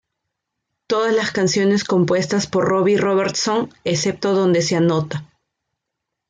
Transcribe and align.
Todas 0.87 1.13
las 1.13 1.29
canciones 1.29 1.83
compuestas 1.83 2.47
por 2.47 2.67
Robbie 2.67 2.97
Robertson 2.97 3.69
excepto 3.83 4.33
donde 4.33 4.63
se 4.63 4.75
anota. 4.75 5.29